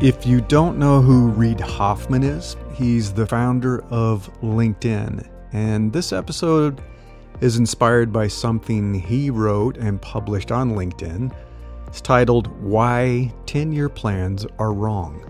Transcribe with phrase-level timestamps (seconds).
[0.00, 5.28] If you don't know who Reid Hoffman is, he's the founder of LinkedIn.
[5.52, 6.80] And this episode
[7.42, 11.36] is inspired by something he wrote and published on LinkedIn.
[11.86, 15.22] It's titled Why 10 Year Plans Are Wrong.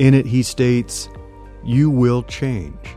[0.00, 1.08] In it, he states,
[1.62, 2.96] You will change.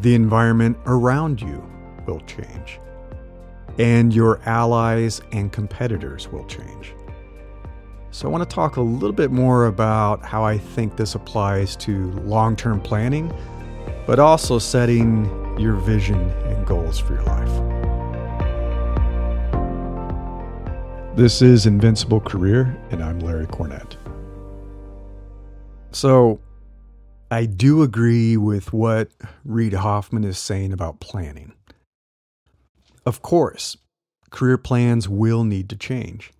[0.00, 1.62] The environment around you
[2.06, 2.80] will change.
[3.78, 6.94] And your allies and competitors will change.
[8.14, 11.76] So, I want to talk a little bit more about how I think this applies
[11.76, 13.32] to long term planning,
[14.06, 15.24] but also setting
[15.58, 17.48] your vision and goals for your life.
[21.16, 23.96] This is Invincible Career, and I'm Larry Cornett.
[25.92, 26.38] So,
[27.30, 29.10] I do agree with what
[29.42, 31.54] Reid Hoffman is saying about planning.
[33.06, 33.78] Of course,
[34.28, 36.30] career plans will need to change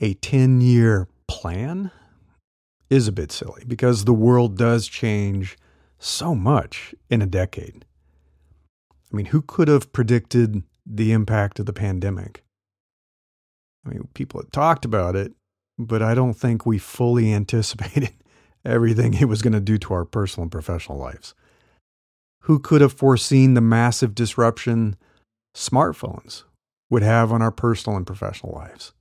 [0.00, 1.90] a 10 year plan
[2.90, 5.56] is a bit silly because the world does change
[5.98, 7.84] so much in a decade.
[9.12, 12.44] I mean, who could have predicted the impact of the pandemic?
[13.84, 15.32] I mean, people had talked about it,
[15.78, 18.12] but I don't think we fully anticipated
[18.64, 21.34] everything it was going to do to our personal and professional lives.
[22.42, 24.96] Who could have foreseen the massive disruption
[25.54, 26.44] smartphones
[26.90, 28.92] would have on our personal and professional lives?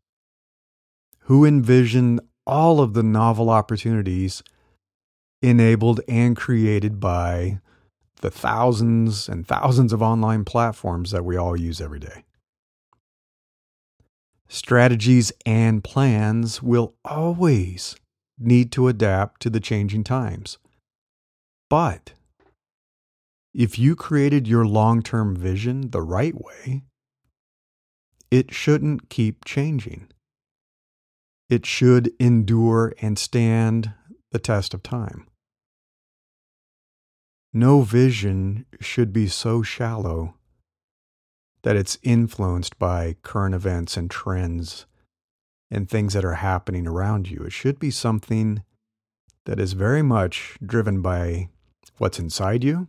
[1.28, 4.42] Who envisioned all of the novel opportunities
[5.42, 7.60] enabled and created by
[8.22, 12.24] the thousands and thousands of online platforms that we all use every day.
[14.48, 17.98] Strategies and plans will always
[18.40, 20.58] need to adapt to the changing times.
[21.70, 22.14] But
[23.54, 26.84] if you created your long term vision the right way,
[28.32, 30.08] it shouldn't keep changing
[31.50, 33.94] it should endure and stand
[34.32, 35.28] the test of time.
[37.54, 40.36] No vision should be so shallow
[41.64, 44.86] that it's influenced by current events and trends
[45.72, 47.42] and things that are happening around you.
[47.44, 48.64] It should be something
[49.46, 51.50] that is very much driven by
[51.98, 52.88] what's inside you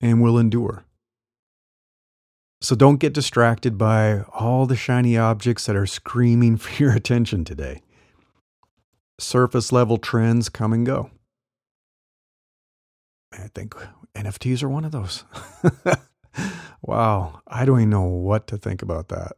[0.00, 0.84] and will endure.
[2.60, 7.44] So don't get distracted by all the shiny objects that are screaming for your attention
[7.44, 7.82] today.
[9.20, 11.10] Surface level trends come and go.
[13.32, 13.74] I think
[14.16, 15.24] NFTs are one of those.
[16.82, 19.32] wow, I don't even know what to think about that.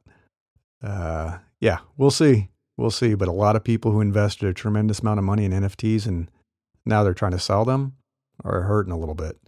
[0.82, 2.48] Uh, yeah, we'll see.
[2.76, 3.14] We'll see.
[3.14, 6.30] But a lot of people who invested a tremendous amount of money in NFTs and
[6.86, 7.96] now they're trying to sell them
[8.44, 9.38] are hurting a little bit.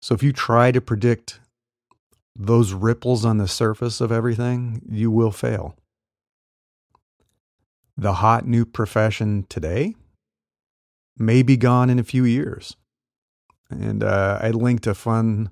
[0.00, 1.40] So if you try to predict
[2.40, 5.76] those ripples on the surface of everything, you will fail.
[7.98, 9.94] The hot new profession today
[11.18, 12.76] may be gone in a few years.
[13.68, 15.50] And uh, I linked a fun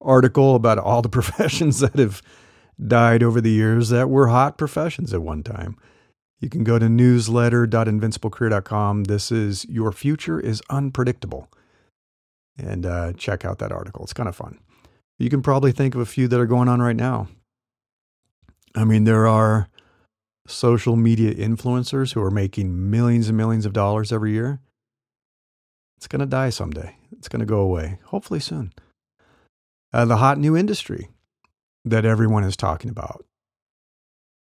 [0.00, 2.22] article about all the professions that have
[2.82, 5.76] died over the years that were hot professions at one time.
[6.40, 9.04] You can go to newsletter.invinciblecareer.com.
[9.04, 11.50] This is Your Future is Unpredictable.
[12.56, 14.04] And uh, check out that article.
[14.04, 14.58] It's kind of fun.
[15.20, 17.28] You can probably think of a few that are going on right now.
[18.74, 19.68] I mean, there are
[20.46, 24.60] social media influencers who are making millions and millions of dollars every year.
[25.98, 26.96] It's going to die someday.
[27.12, 28.72] It's going to go away, hopefully soon.
[29.92, 31.10] Uh, the hot new industry
[31.84, 33.26] that everyone is talking about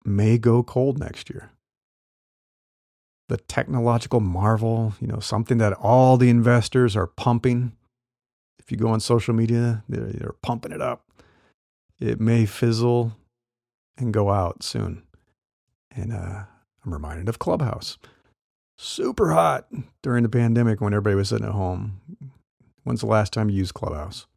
[0.05, 1.51] may go cold next year.
[3.27, 7.73] The technological marvel, you know, something that all the investors are pumping
[8.69, 11.03] if you go on social media, they're, they're pumping it up.
[11.99, 13.17] It may fizzle
[13.97, 15.01] and go out soon.
[15.89, 16.43] And uh,
[16.85, 17.97] I'm reminded of Clubhouse.
[18.77, 19.67] Super hot
[20.03, 21.99] during the pandemic when everybody was sitting at home.
[22.83, 24.27] When's the last time you used Clubhouse?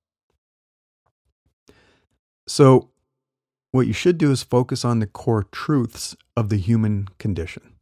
[2.48, 2.88] So,
[3.70, 7.74] what you should do is focus on the core truths of the human condition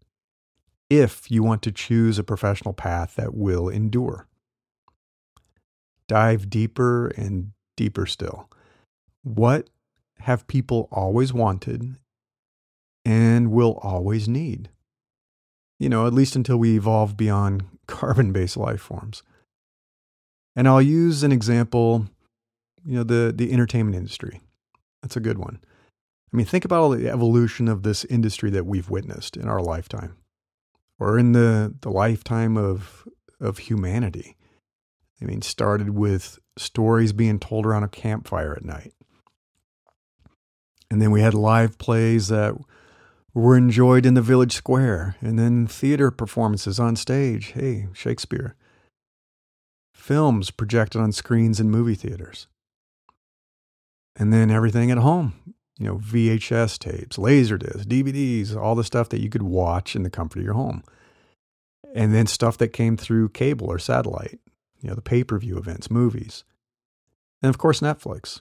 [0.90, 4.26] if you want to choose a professional path that will endure
[6.10, 8.50] dive deeper and deeper still.
[9.22, 9.70] What
[10.18, 11.94] have people always wanted
[13.04, 14.70] and will always need?
[15.78, 19.22] You know, at least until we evolve beyond carbon based life forms.
[20.56, 22.06] And I'll use an example,
[22.84, 24.40] you know, the, the entertainment industry.
[25.02, 25.60] That's a good one.
[26.32, 29.62] I mean, think about all the evolution of this industry that we've witnessed in our
[29.62, 30.16] lifetime
[30.98, 33.06] or in the, the lifetime of,
[33.40, 34.36] of humanity.
[35.20, 38.94] I mean, started with stories being told around a campfire at night.
[40.90, 42.54] And then we had live plays that
[43.32, 47.52] were enjoyed in the village square, and then theater performances on stage.
[47.52, 48.56] Hey, Shakespeare.
[49.94, 52.48] Films projected on screens in movie theaters.
[54.16, 55.34] And then everything at home,
[55.78, 60.10] you know, VHS tapes, Laserdiscs, DVDs, all the stuff that you could watch in the
[60.10, 60.82] comfort of your home.
[61.94, 64.40] And then stuff that came through cable or satellite,
[64.80, 66.44] you know, the pay per view events, movies.
[67.42, 68.40] And of course, Netflix,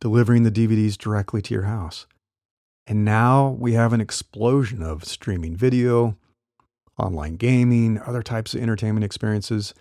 [0.00, 2.06] delivering the DVDs directly to your house.
[2.86, 6.16] And now we have an explosion of streaming video,
[6.98, 9.74] online gaming, other types of entertainment experiences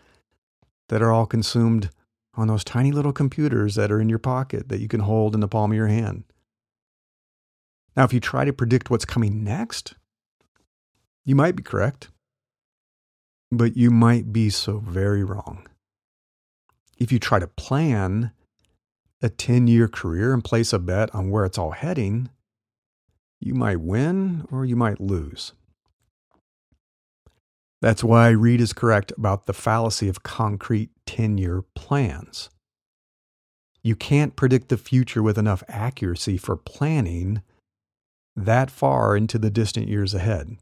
[0.89, 1.89] that are all consumed
[2.35, 5.41] on those tiny little computers that are in your pocket that you can hold in
[5.41, 6.23] the palm of your hand.
[7.95, 9.95] Now, if you try to predict what's coming next,
[11.25, 12.09] you might be correct,
[13.51, 15.67] but you might be so very wrong.
[16.99, 18.31] If you try to plan
[19.21, 22.29] a 10 year career and place a bet on where it's all heading,
[23.39, 25.53] you might win or you might lose.
[27.81, 32.49] That's why Reid is correct about the fallacy of concrete 10 year plans.
[33.81, 37.41] You can't predict the future with enough accuracy for planning
[38.35, 40.57] that far into the distant years ahead.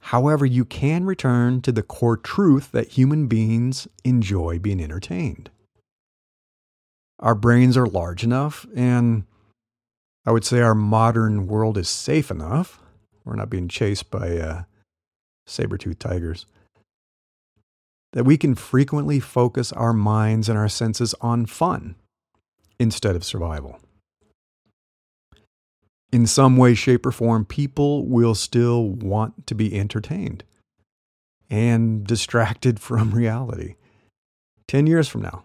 [0.00, 5.50] However, you can return to the core truth that human beings enjoy being entertained.
[7.20, 9.24] Our brains are large enough, and
[10.24, 12.80] I would say our modern world is safe enough.
[13.24, 14.62] We're not being chased by uh,
[15.46, 16.46] saber toothed tigers.
[18.12, 21.94] That we can frequently focus our minds and our senses on fun
[22.78, 23.78] instead of survival.
[26.12, 30.42] In some way, shape, or form, people will still want to be entertained
[31.48, 33.76] and distracted from reality.
[34.68, 35.44] 10 years from now,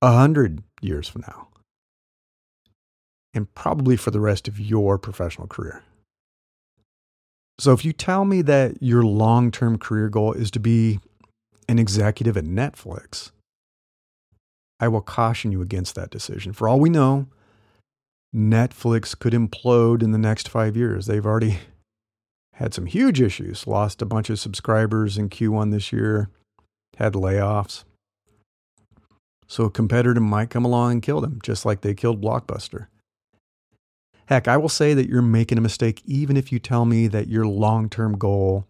[0.00, 1.48] 100 years from now,
[3.34, 5.82] and probably for the rest of your professional career.
[7.58, 11.00] So, if you tell me that your long term career goal is to be
[11.68, 13.30] an executive at Netflix,
[14.78, 16.52] I will caution you against that decision.
[16.52, 17.28] For all we know,
[18.36, 21.06] Netflix could implode in the next five years.
[21.06, 21.58] They've already
[22.54, 26.28] had some huge issues, lost a bunch of subscribers in Q1 this year,
[26.98, 27.84] had layoffs.
[29.46, 32.88] So a competitor might come along and kill them, just like they killed Blockbuster.
[34.26, 37.28] Heck, I will say that you're making a mistake even if you tell me that
[37.28, 38.66] your long term goal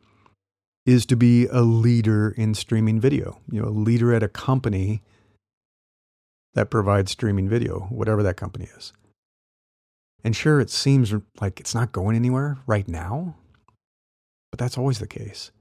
[0.84, 5.02] is to be a leader in streaming video, you know, a leader at a company
[6.54, 8.92] that provides streaming video, whatever that company is.
[10.26, 13.36] And sure, it seems like it's not going anywhere right now,
[14.50, 15.52] but that's always the case.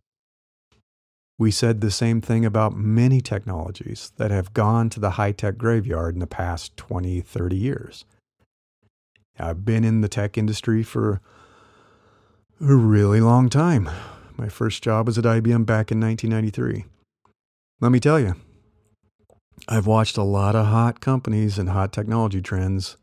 [1.38, 5.59] We said the same thing about many technologies that have gone to the high tech
[5.59, 8.06] graveyard in the past 20, 30 years.
[9.38, 11.21] I've been in the tech industry for
[12.59, 13.88] a really long time.
[14.35, 16.85] My first job was at IBM back in 1993.
[17.81, 18.33] Let me tell you,
[19.68, 22.97] I've watched a lot of hot companies and hot technology trends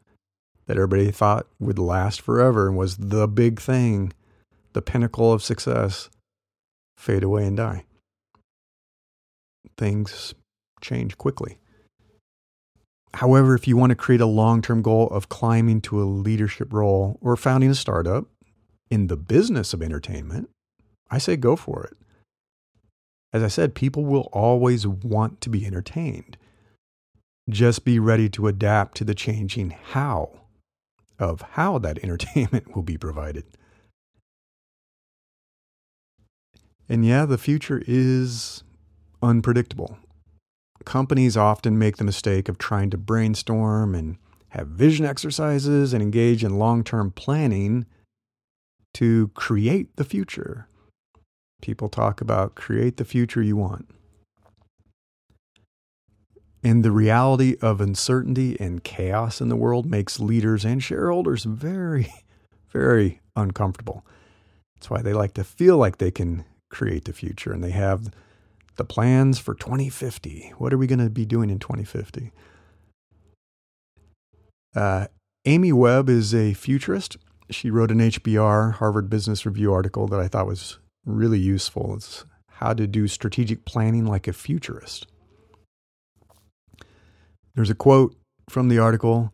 [0.67, 4.12] that everybody thought would last forever and was the big thing,
[4.73, 6.09] the pinnacle of success,
[6.97, 7.85] fade away and die
[9.76, 10.35] things
[10.81, 11.59] change quickly.
[13.14, 16.73] However, if you want to create a long term goal of climbing to a leadership
[16.73, 18.26] role or founding a startup
[18.91, 20.49] in the business of entertainment,
[21.11, 21.97] I say go for it.
[23.32, 26.37] As I said, people will always want to be entertained.
[27.51, 30.42] Just be ready to adapt to the changing how
[31.22, 33.44] of how that entertainment will be provided.
[36.88, 38.64] And yeah, the future is
[39.22, 39.96] unpredictable.
[40.84, 44.19] Companies often make the mistake of trying to brainstorm and
[44.50, 47.86] have vision exercises and engage in long term planning
[48.94, 50.67] to create the future.
[51.62, 53.88] People talk about create the future you want.
[56.63, 62.13] And the reality of uncertainty and chaos in the world makes leaders and shareholders very,
[62.71, 64.07] very uncomfortable.
[64.77, 68.11] That's why they like to feel like they can create the future and they have
[68.77, 70.55] the plans for 2050.
[70.59, 72.33] What are we going to be doing in 2050?
[74.75, 75.07] Uh,
[75.45, 77.17] Amy Webb is a futurist.
[77.51, 81.95] She wrote an HBR, Harvard Business Review article that I thought was really useful.
[81.95, 85.07] It's how to do strategic planning like a futurist.
[87.55, 88.17] There's a quote
[88.49, 89.32] from the article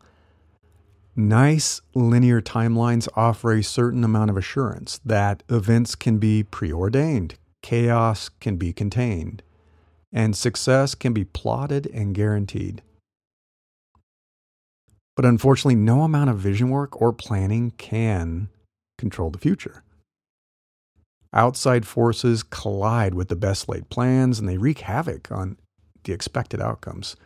[1.15, 8.29] Nice linear timelines offer a certain amount of assurance that events can be preordained, chaos
[8.29, 9.43] can be contained,
[10.13, 12.81] and success can be plotted and guaranteed.
[15.17, 18.47] But unfortunately, no amount of vision work or planning can
[18.97, 19.83] control the future.
[21.33, 25.57] Outside forces collide with the best laid plans and they wreak havoc on
[26.05, 27.17] the expected outcomes.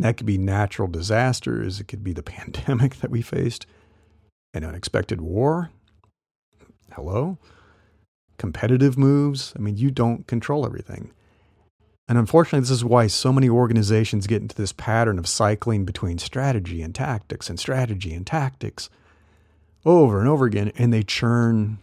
[0.00, 3.66] And that could be natural disasters, it could be the pandemic that we faced,
[4.54, 5.72] an unexpected war.
[6.94, 7.36] Hello?
[8.38, 9.52] Competitive moves.
[9.56, 11.12] I mean, you don't control everything.
[12.08, 16.16] And unfortunately, this is why so many organizations get into this pattern of cycling between
[16.16, 18.88] strategy and tactics and strategy and tactics
[19.84, 21.76] over and over again, and they churn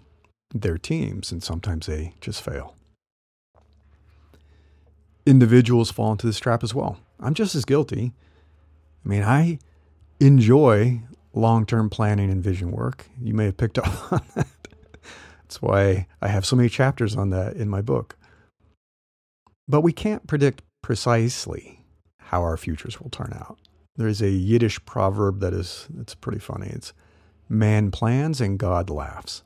[0.56, 2.74] their teams, and sometimes they just fail.
[5.28, 6.98] Individuals fall into this trap as well.
[7.20, 8.14] I'm just as guilty.
[9.06, 9.60] I mean, I
[10.20, 11.02] enjoy
[11.34, 13.06] long term planning and vision work.
[13.22, 14.48] You may have picked up on that.
[15.42, 18.18] That's why I have so many chapters on that in my book.
[19.68, 21.86] But we can't predict precisely
[22.20, 23.58] how our futures will turn out.
[23.96, 26.68] There is a Yiddish proverb that is it's pretty funny.
[26.68, 26.94] It's
[27.50, 29.44] man plans and God laughs.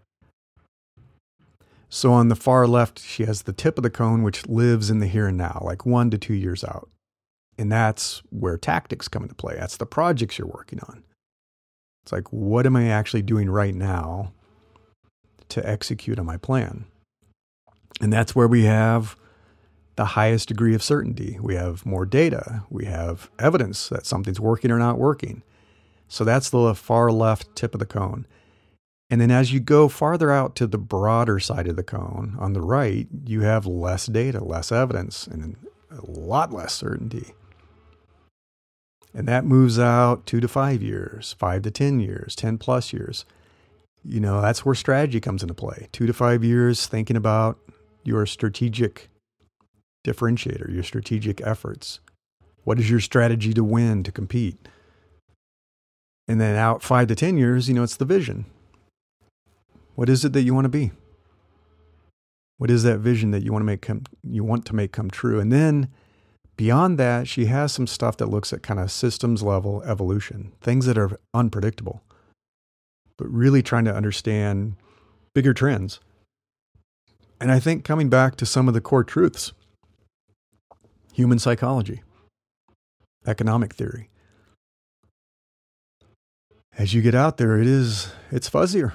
[1.89, 4.99] So on the far left, she has the tip of the cone, which lives in
[4.99, 6.89] the here and now, like one to two years out.
[7.57, 9.55] And that's where tactics come into play.
[9.55, 11.03] That's the projects you're working on.
[12.03, 14.31] It's like, what am I actually doing right now
[15.49, 16.85] to execute on my plan?
[17.99, 19.15] And that's where we have
[19.99, 21.37] the highest degree of certainty.
[21.41, 22.63] We have more data.
[22.69, 25.43] We have evidence that something's working or not working.
[26.07, 28.25] So that's the far left tip of the cone.
[29.09, 32.53] And then as you go farther out to the broader side of the cone on
[32.53, 35.57] the right, you have less data, less evidence, and
[35.91, 37.33] a lot less certainty.
[39.13, 43.25] And that moves out two to five years, five to 10 years, 10 plus years.
[44.05, 45.89] You know, that's where strategy comes into play.
[45.91, 47.59] Two to five years thinking about
[48.05, 49.08] your strategic
[50.05, 51.99] differentiator, your strategic efforts.
[52.63, 54.67] What is your strategy to win, to compete?
[56.27, 58.45] And then out five to 10 years, you know, it's the vision.
[59.95, 60.91] What is it that you want to be?
[62.57, 65.09] What is that vision that you want to make come, you want to make come
[65.09, 65.39] true?
[65.39, 65.89] And then
[66.57, 70.85] beyond that, she has some stuff that looks at kind of systems level evolution, things
[70.85, 72.03] that are unpredictable,
[73.17, 74.75] but really trying to understand
[75.33, 75.99] bigger trends.
[77.41, 79.53] And I think coming back to some of the core truths,
[81.19, 82.01] human psychology,
[83.27, 84.09] economic theory.
[86.77, 88.93] As you get out there, it is it's fuzzier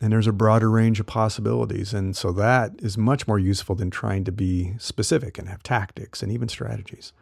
[0.00, 1.92] and there's a broader range of possibilities.
[1.92, 6.22] And so that is much more useful than trying to be specific and have tactics
[6.22, 7.12] and even strategies.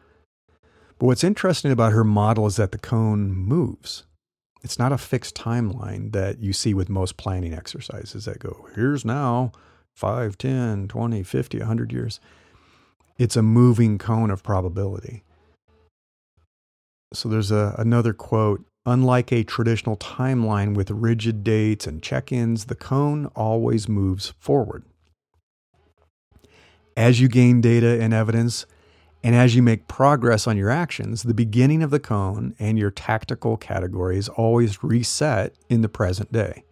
[0.99, 4.05] But what's interesting about her model is that the cone moves.
[4.63, 9.03] It's not a fixed timeline that you see with most planning exercises that go, here's
[9.03, 9.53] now
[9.95, 12.21] 5, 10, 20, 50, 100 years.
[13.19, 15.23] It's a moving cone of probability.
[17.13, 22.67] So there's a, another quote Unlike a traditional timeline with rigid dates and check ins,
[22.67, 24.85] the cone always moves forward.
[26.97, 28.65] As you gain data and evidence,
[29.25, 32.93] and as you make progress on your actions, the beginning of the cone and your
[32.93, 36.63] tactical categories always reset in the present day.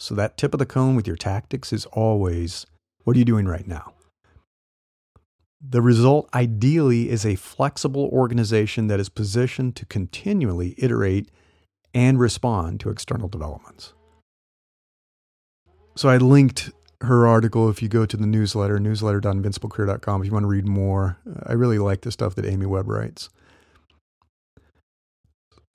[0.00, 2.66] So that tip of the cone with your tactics is always
[3.04, 3.91] what are you doing right now?
[5.64, 11.30] The result ideally is a flexible organization that is positioned to continually iterate
[11.94, 13.92] and respond to external developments.
[15.94, 16.70] So I linked
[17.02, 21.18] her article if you go to the newsletter, newsletter.invinciblecareer.com, if you want to read more.
[21.46, 23.28] I really like the stuff that Amy Webb writes.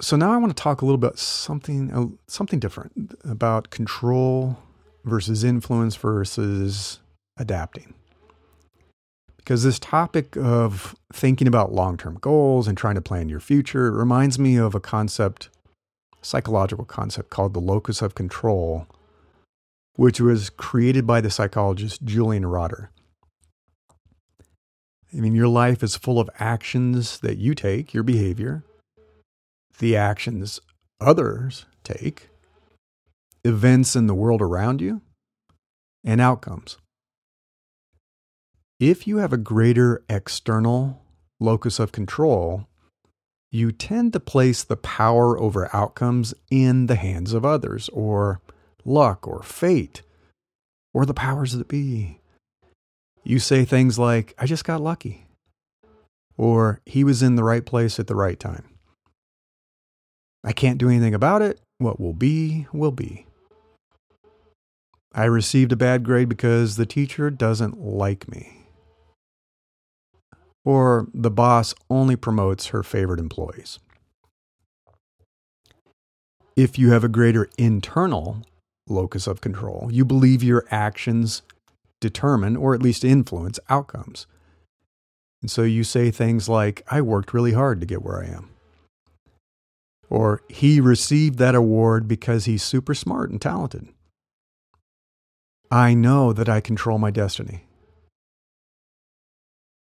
[0.01, 4.58] So now I want to talk a little bit something something different about control
[5.06, 7.00] versus influence versus
[7.38, 7.94] adapting.
[9.47, 14.37] Because this topic of thinking about long-term goals and trying to plan your future reminds
[14.37, 15.47] me of a concept
[16.21, 18.87] psychological concept called the locus of control,
[19.95, 22.91] which was created by the psychologist Julian Rotter.
[25.13, 28.65] I mean, your life is full of actions that you take, your behavior,
[29.79, 30.59] the actions
[30.99, 32.27] others take,
[33.45, 34.99] events in the world around you,
[36.03, 36.77] and outcomes.
[38.79, 41.01] If you have a greater external
[41.39, 42.67] locus of control,
[43.51, 48.39] you tend to place the power over outcomes in the hands of others, or
[48.86, 50.03] luck, or fate,
[50.93, 52.19] or the powers that be.
[53.24, 55.25] You say things like, I just got lucky,
[56.38, 58.69] or he was in the right place at the right time.
[60.43, 61.60] I can't do anything about it.
[61.79, 63.25] What will be, will be.
[65.13, 68.56] I received a bad grade because the teacher doesn't like me
[70.67, 73.79] or the boss only promotes her favorite employees.
[76.57, 78.41] If you have a greater internal
[78.89, 81.41] locus of control, you believe your actions
[82.01, 84.27] determine or at least influence outcomes.
[85.41, 88.50] And so you say things like, I worked really hard to get where I am.
[90.09, 93.88] Or he received that award because he's super smart and talented.
[95.71, 97.66] I know that I control my destiny.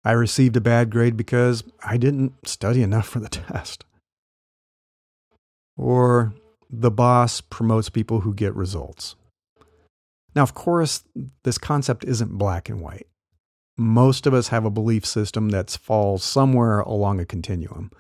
[0.04, 3.86] I received a bad grade because I didn't study enough for the test.
[5.78, 6.34] Or
[6.70, 9.16] the boss promotes people who get results.
[10.36, 11.04] Now, of course,
[11.44, 13.08] this concept isn't black and white.
[13.78, 17.92] Most of us have a belief system that falls somewhere along a continuum.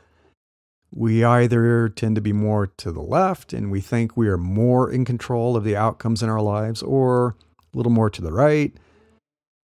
[0.91, 4.91] We either tend to be more to the left and we think we are more
[4.91, 7.35] in control of the outcomes in our lives, or
[7.73, 8.73] a little more to the right.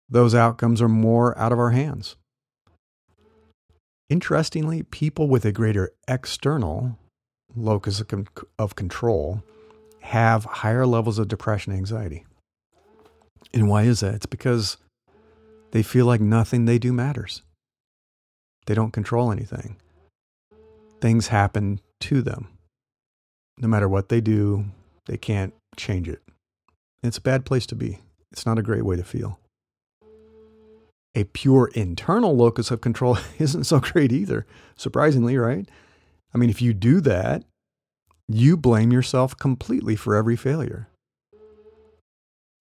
[0.08, 2.16] Those outcomes are more out of our hands.
[4.12, 6.98] Interestingly, people with a greater external
[7.56, 8.02] locus
[8.58, 9.42] of control
[10.00, 12.26] have higher levels of depression and anxiety.
[13.54, 14.16] And why is that?
[14.16, 14.76] It's because
[15.70, 17.40] they feel like nothing they do matters.
[18.66, 19.76] They don't control anything.
[21.00, 22.48] Things happen to them.
[23.56, 24.66] No matter what they do,
[25.06, 26.20] they can't change it.
[27.02, 28.00] It's a bad place to be.
[28.30, 29.38] It's not a great way to feel
[31.14, 34.46] a pure internal locus of control isn't so great either,
[34.76, 35.68] surprisingly, right?
[36.34, 37.44] I mean, if you do that,
[38.28, 40.88] you blame yourself completely for every failure.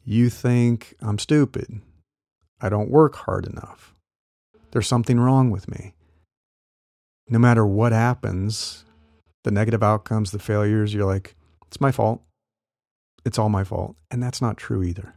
[0.03, 1.81] You think, I'm stupid.
[2.59, 3.93] I don't work hard enough.
[4.71, 5.93] There's something wrong with me.
[7.29, 8.83] No matter what happens,
[9.43, 11.35] the negative outcomes, the failures, you're like,
[11.67, 12.21] it's my fault.
[13.23, 13.95] It's all my fault.
[14.09, 15.15] And that's not true either.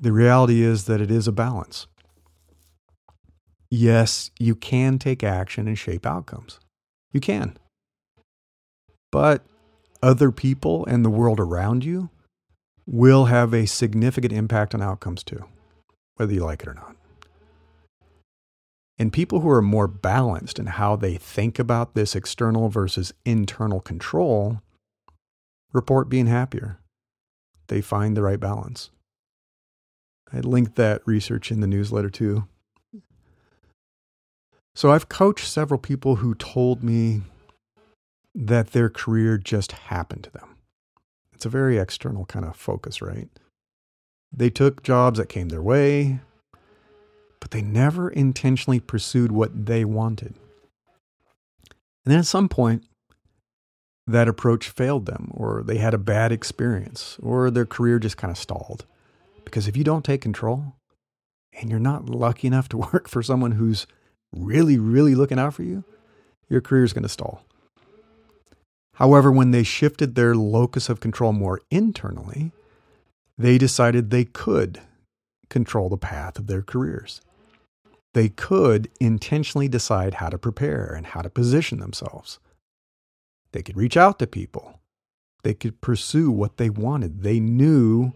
[0.00, 1.86] The reality is that it is a balance.
[3.70, 6.58] Yes, you can take action and shape outcomes.
[7.12, 7.58] You can.
[9.12, 9.44] But
[10.02, 12.08] other people and the world around you
[12.86, 15.44] will have a significant impact on outcomes too,
[16.16, 16.96] whether you like it or not.
[18.98, 23.80] And people who are more balanced in how they think about this external versus internal
[23.80, 24.60] control
[25.72, 26.80] report being happier.
[27.68, 28.90] They find the right balance.
[30.32, 32.46] I linked that research in the newsletter too.
[34.74, 37.22] So I've coached several people who told me
[38.34, 40.56] that their career just happened to them.
[41.32, 43.28] It's a very external kind of focus, right?
[44.32, 46.20] They took jobs that came their way,
[47.40, 50.34] but they never intentionally pursued what they wanted.
[52.04, 52.84] And then at some point,
[54.06, 58.30] that approach failed them, or they had a bad experience, or their career just kind
[58.30, 58.84] of stalled.
[59.50, 60.76] Because if you don't take control
[61.52, 63.86] and you're not lucky enough to work for someone who's
[64.32, 65.82] really, really looking out for you,
[66.48, 67.44] your career is going to stall.
[68.94, 72.52] However, when they shifted their locus of control more internally,
[73.36, 74.80] they decided they could
[75.48, 77.20] control the path of their careers.
[78.12, 82.38] They could intentionally decide how to prepare and how to position themselves.
[83.52, 84.80] They could reach out to people.
[85.42, 87.22] They could pursue what they wanted.
[87.22, 88.12] They knew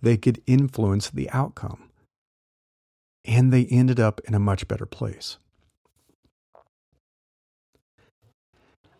[0.00, 1.90] they could influence the outcome.
[3.24, 5.38] And they ended up in a much better place.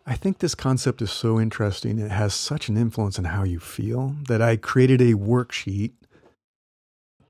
[0.05, 1.99] I think this concept is so interesting.
[1.99, 5.91] It has such an influence on how you feel that I created a worksheet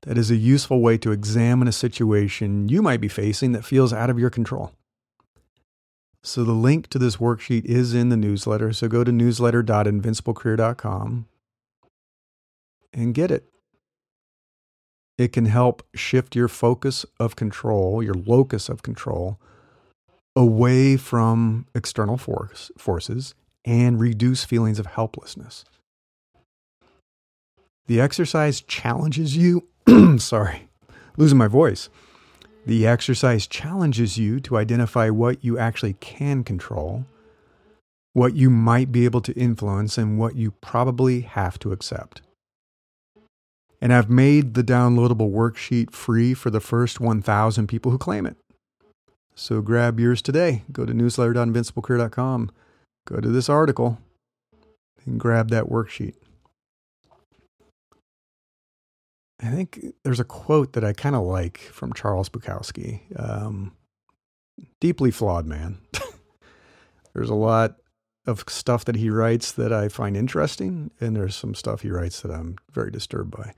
[0.02, 3.92] that is a useful way to examine a situation you might be facing that feels
[3.92, 4.70] out of your control.
[6.22, 8.72] So, the link to this worksheet is in the newsletter.
[8.72, 11.26] So, go to newsletter.invinciblecareer.com
[12.92, 13.48] and get it.
[15.18, 19.38] It can help shift your focus of control, your locus of control,
[20.36, 25.64] away from external force, forces and reduce feelings of helplessness.
[27.86, 29.66] The exercise challenges you.
[30.18, 30.68] sorry,
[31.16, 31.88] losing my voice.
[32.66, 37.06] The exercise challenges you to identify what you actually can control,
[38.12, 42.20] what you might be able to influence, and what you probably have to accept.
[43.80, 48.36] And I've made the downloadable worksheet free for the first 1,000 people who claim it.
[49.34, 50.64] So grab yours today.
[50.72, 52.50] Go to newsletter.invinciblecareer.com.
[53.06, 53.98] Go to this article
[55.06, 56.14] and grab that worksheet.
[59.40, 63.00] I think there's a quote that I kind of like from Charles Bukowski.
[63.18, 63.72] Um,
[64.80, 65.78] deeply flawed man.
[67.14, 67.76] there's a lot
[68.28, 72.20] of stuff that he writes that I find interesting, and there's some stuff he writes
[72.20, 73.54] that I'm very disturbed by.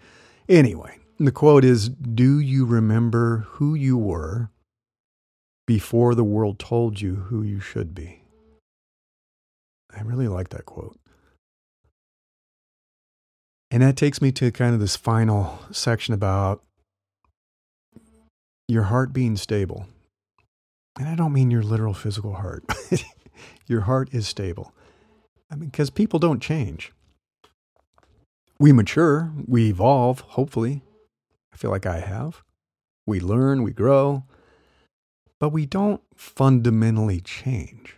[0.49, 4.51] Anyway, the quote is Do you remember who you were
[5.67, 8.23] before the world told you who you should be?
[9.95, 10.97] I really like that quote.
[13.73, 16.63] And that takes me to kind of this final section about
[18.69, 19.87] your heart being stable.
[20.99, 22.65] And I don't mean your literal physical heart.
[23.71, 24.75] your heart is stable.
[25.51, 26.93] I mean, because people don't change.
[28.59, 30.83] We mature, we evolve, hopefully.
[31.53, 32.43] I feel like I have.
[33.07, 34.25] We learn, we grow,
[35.39, 37.97] but we don't fundamentally change.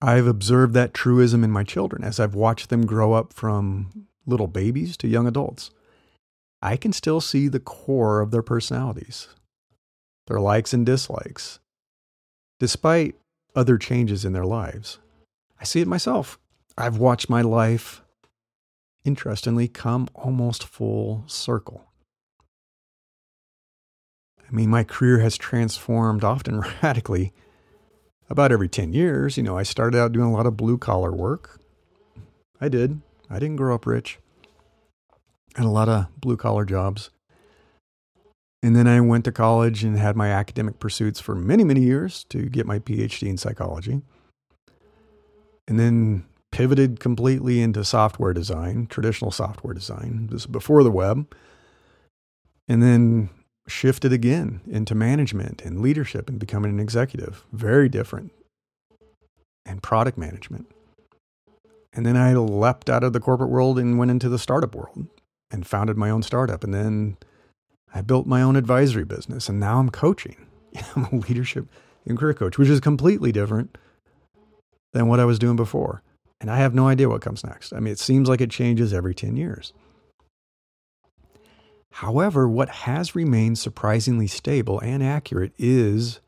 [0.00, 4.46] I've observed that truism in my children as I've watched them grow up from little
[4.46, 5.70] babies to young adults.
[6.62, 9.28] I can still see the core of their personalities,
[10.26, 11.58] their likes and dislikes,
[12.58, 13.14] despite
[13.54, 14.98] other changes in their lives.
[15.60, 16.38] I see it myself.
[16.76, 18.02] I've watched my life,
[19.04, 21.84] interestingly, come almost full circle.
[24.38, 27.32] I mean, my career has transformed often radically
[28.30, 29.36] about every 10 years.
[29.36, 31.60] You know, I started out doing a lot of blue collar work.
[32.60, 33.00] I did.
[33.28, 34.18] I didn't grow up rich.
[35.54, 37.10] Had a lot of blue collar jobs.
[38.62, 42.24] And then I went to college and had my academic pursuits for many, many years
[42.24, 44.02] to get my PhD in psychology.
[45.68, 50.28] And then pivoted completely into software design, traditional software design.
[50.30, 51.32] This is before the web.
[52.66, 53.30] And then
[53.68, 57.44] shifted again into management and leadership and becoming an executive.
[57.52, 58.32] Very different.
[59.66, 60.66] And product management.
[61.92, 65.06] And then I leapt out of the corporate world and went into the startup world
[65.50, 66.64] and founded my own startup.
[66.64, 67.16] And then
[67.94, 69.48] I built my own advisory business.
[69.48, 70.36] And now I'm coaching.
[70.96, 71.66] I'm a leadership
[72.06, 73.76] and career coach, which is completely different
[74.92, 76.02] than what I was doing before.
[76.40, 77.72] And I have no idea what comes next.
[77.72, 79.72] I mean, it seems like it changes every 10 years.
[81.90, 86.20] However, what has remained surprisingly stable and accurate is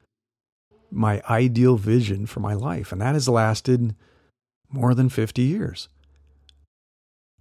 [0.91, 3.95] my ideal vision for my life, and that has lasted
[4.69, 5.89] more than 50 years.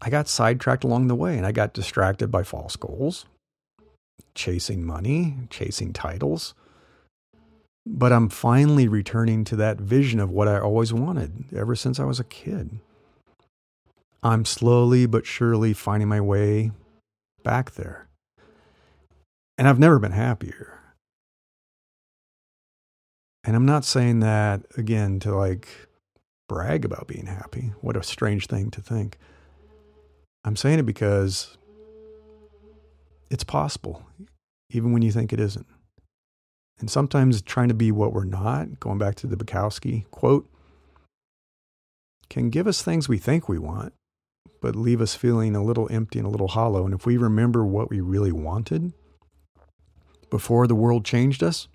[0.01, 3.25] I got sidetracked along the way and I got distracted by false goals,
[4.39, 6.56] chasing money, chasing titles.
[7.86, 12.06] But I'm finally returning to that vision of what I always wanted ever since I
[12.06, 12.80] was a kid.
[14.23, 16.71] I'm slowly but surely finding my way
[17.43, 18.08] back there.
[19.58, 20.80] And I've never been happier.
[23.43, 25.67] And I'm not saying that again to like
[26.47, 27.73] brag about being happy.
[27.82, 29.17] What a strange thing to think.
[30.45, 31.58] I'm saying it because
[33.30, 34.04] it's possible,
[34.69, 35.67] even when you think it isn't.
[36.79, 40.49] And sometimes trying to be what we're not, going back to the Bukowski quote,
[42.29, 43.93] can give us things we think we want,
[44.62, 46.86] but leave us feeling a little empty and a little hollow.
[46.86, 48.93] And if we remember what we really wanted,
[50.29, 51.67] before the world changed us,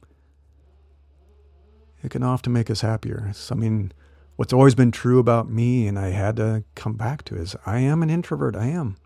[2.03, 3.33] it can often make us happier.
[3.51, 3.93] I mean,
[4.37, 7.81] what's always been true about me, and I had to come back to, is I
[7.81, 8.55] am an introvert.
[8.55, 8.97] I am.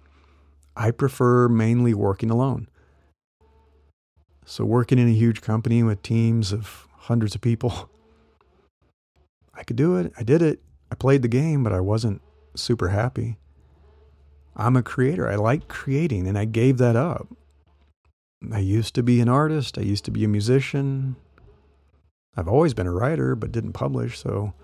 [0.77, 2.68] I prefer mainly working alone.
[4.50, 7.90] So, working in a huge company with teams of hundreds of people,
[9.54, 10.11] I could do it.
[10.16, 10.62] I did it.
[10.90, 12.22] I played the game, but I wasn't
[12.54, 13.37] super happy.
[14.56, 15.28] I'm a creator.
[15.28, 17.28] I like creating, and I gave that up.
[18.50, 21.16] I used to be an artist, I used to be a musician.
[22.34, 24.18] I've always been a writer, but didn't publish.
[24.18, 24.54] So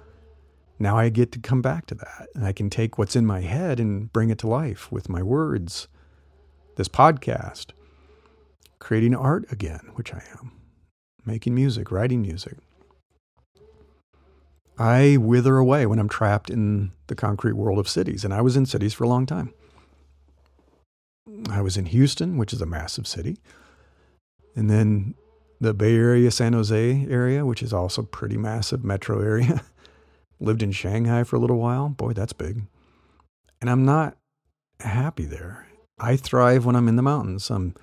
[0.78, 2.28] now I get to come back to that.
[2.34, 5.22] And I can take what's in my head and bring it to life with my
[5.22, 5.88] words,
[6.76, 7.72] this podcast,
[8.84, 10.52] creating art again, which I am,
[11.24, 12.58] making music, writing music.
[14.76, 18.26] I wither away when I'm trapped in the concrete world of cities.
[18.26, 19.54] And I was in cities for a long time.
[21.48, 23.38] I was in Houston, which is a massive city.
[24.54, 25.14] And then
[25.62, 29.62] the Bay Area, San Jose area, which is also pretty massive metro area.
[30.40, 31.88] Lived in Shanghai for a little while.
[31.88, 32.64] Boy, that's big.
[33.62, 34.18] And I'm not
[34.80, 35.68] happy there.
[35.98, 37.50] I thrive when I'm in the mountains.
[37.50, 37.74] I'm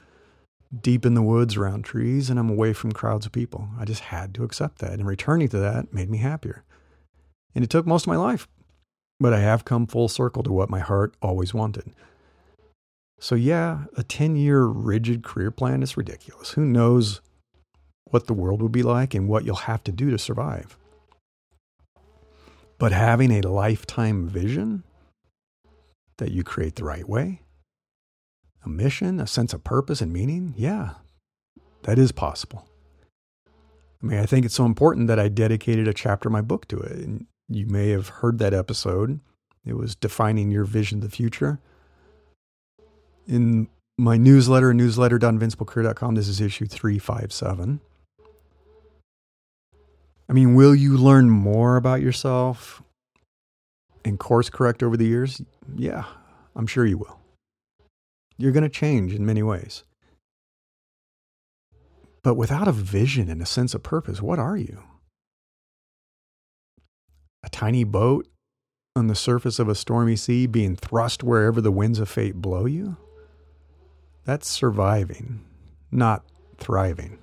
[0.79, 3.69] deep in the woods around trees and I'm away from crowds of people.
[3.77, 4.93] I just had to accept that.
[4.93, 6.63] And returning to that made me happier.
[7.53, 8.47] And it took most of my life.
[9.19, 11.93] But I have come full circle to what my heart always wanted.
[13.19, 16.51] So, yeah, a 10 year rigid career plan is ridiculous.
[16.51, 17.21] Who knows
[18.05, 20.75] what the world will be like and what you'll have to do to survive?
[22.79, 24.84] But having a lifetime vision
[26.17, 27.41] that you create the right way,
[28.63, 30.91] a mission, a sense of purpose and meaning, yeah,
[31.84, 32.67] that is possible.
[34.02, 36.67] I mean, I think it's so important that I dedicated a chapter of my book
[36.69, 36.93] to it.
[36.93, 39.19] And you may have heard that episode.
[39.65, 41.60] It was defining your vision of the future.
[43.28, 47.80] In my newsletter, newsletter.invinciblecareer.com, this is issue 357.
[50.28, 52.82] I mean, will you learn more about yourself
[54.04, 55.41] and course correct over the years?
[55.76, 56.06] Yeah,
[56.56, 57.20] I'm sure you will.
[58.41, 59.84] You're going to change in many ways.
[62.23, 64.82] But without a vision and a sense of purpose, what are you?
[67.43, 68.27] A tiny boat
[68.95, 72.65] on the surface of a stormy sea being thrust wherever the winds of fate blow
[72.65, 72.97] you?
[74.25, 75.45] That's surviving,
[75.91, 76.25] not
[76.58, 77.19] thriving.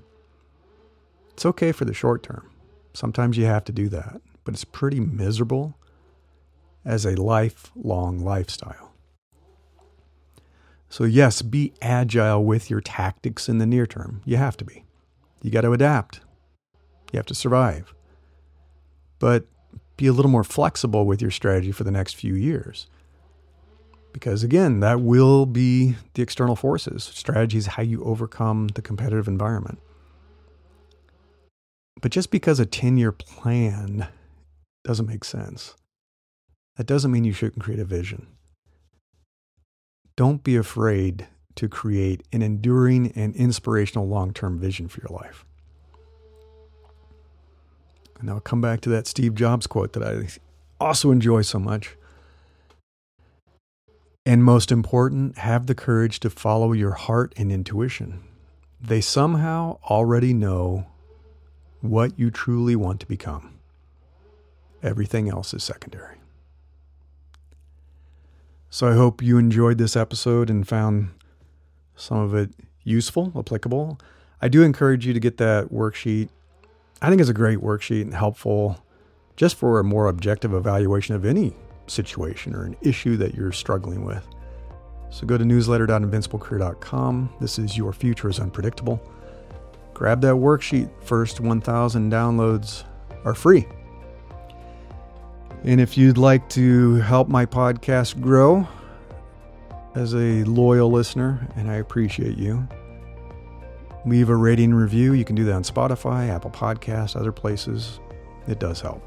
[1.31, 2.49] It's okay for the short term.
[2.95, 5.77] Sometimes you have to do that, but it's pretty miserable
[6.85, 8.88] as a lifelong lifestyle.
[10.89, 14.23] So, yes, be agile with your tactics in the near term.
[14.25, 14.85] You have to be.
[15.43, 16.21] You got to adapt.
[17.13, 17.95] You have to survive.
[19.19, 19.47] But
[19.97, 22.87] be a little more flexible with your strategy for the next few years.
[24.13, 27.05] Because again, that will be the external forces.
[27.05, 29.79] Strategy is how you overcome the competitive environment.
[32.01, 34.09] But just because a 10 year plan
[34.85, 35.75] doesn't make sense,
[36.77, 38.29] that doesn't mean you shouldn't create a vision.
[40.19, 45.45] Don't be afraid to create an enduring and inspirational long term vision for your life.
[48.19, 50.27] And I'll come back to that Steve Jobs quote that I
[50.85, 51.97] also enjoy so much.
[54.27, 58.25] And most important, have the courage to follow your heart and intuition.
[58.81, 60.89] They somehow already know
[61.81, 63.61] what you truly want to become.
[64.83, 66.18] Everything else is secondary.
[68.71, 71.11] So I hope you enjoyed this episode and found
[71.97, 72.51] some of it
[72.85, 73.99] useful, applicable.
[74.43, 76.29] I do encourage you to get that worksheet.
[77.01, 78.83] I think it's a great worksheet and helpful
[79.37, 81.55] just for a more objective evaluation of any
[81.87, 84.27] situation or an issue that you're struggling with.
[85.11, 87.31] So go to newsletter.invinciblecareer.com.
[87.41, 89.01] This is Your Future is Unpredictable.
[89.95, 90.91] Grab that worksheet.
[91.03, 92.85] First 1,000 downloads
[93.25, 93.67] are free.
[95.65, 98.67] And if you'd like to help my podcast grow,
[99.99, 102.67] as a loyal listener, and I appreciate you.
[104.07, 105.13] Leave a rating review.
[105.13, 108.01] You can do that on Spotify, Apple Podcasts, other places.
[108.47, 109.03] It does help.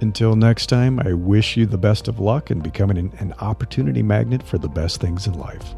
[0.00, 4.02] Until next time, I wish you the best of luck in becoming an, an opportunity
[4.02, 5.74] magnet for the best things in life.